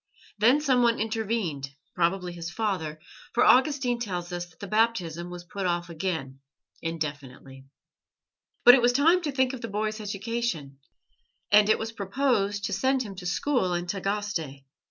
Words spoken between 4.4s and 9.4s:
that the Baptism was put off again indefinitely. But it was time to